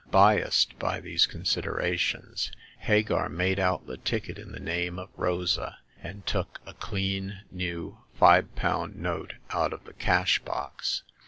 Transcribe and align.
Biassed 0.09 0.79
by 0.79 0.99
these 0.99 1.27
considera 1.27 1.95
tions, 1.95 2.51
Hagar 2.79 3.29
made 3.29 3.59
out 3.59 3.85
the 3.85 3.97
ticket 3.97 4.39
in 4.39 4.51
the 4.51 4.59
name 4.59 4.97
of 4.97 5.11
Rosa, 5.15 5.77
and 6.01 6.25
took 6.25 6.59
a 6.65 6.73
clean 6.73 7.41
new 7.51 7.99
five 8.15 8.55
pound 8.55 8.95
note 8.95 9.35
out 9.51 9.73
of 9.73 9.83
the 9.83 9.93
cash 9.93 10.39
box. 10.39 11.03